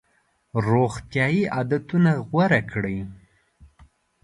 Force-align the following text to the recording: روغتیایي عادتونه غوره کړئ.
روغتیایي 0.67 1.43
عادتونه 1.55 2.11
غوره 2.29 2.61
کړئ. 2.71 2.97